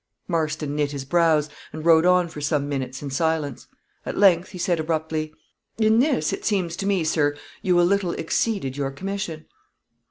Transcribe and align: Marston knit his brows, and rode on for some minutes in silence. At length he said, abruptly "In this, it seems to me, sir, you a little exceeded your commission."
Marston 0.27 0.75
knit 0.75 0.93
his 0.93 1.05
brows, 1.05 1.47
and 1.71 1.85
rode 1.85 2.07
on 2.07 2.27
for 2.27 2.41
some 2.41 2.67
minutes 2.67 3.03
in 3.03 3.11
silence. 3.11 3.67
At 4.03 4.17
length 4.17 4.49
he 4.49 4.57
said, 4.57 4.79
abruptly 4.79 5.31
"In 5.77 5.99
this, 5.99 6.33
it 6.33 6.43
seems 6.43 6.75
to 6.77 6.87
me, 6.87 7.03
sir, 7.03 7.35
you 7.61 7.79
a 7.79 7.83
little 7.83 8.13
exceeded 8.13 8.75
your 8.75 8.89
commission." 8.89 9.45